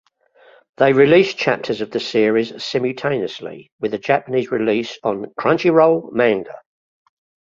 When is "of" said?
1.79-1.91